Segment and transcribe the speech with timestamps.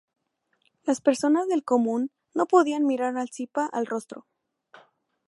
[0.83, 4.25] Las personas del común no podían mirar al Zipa al rostro.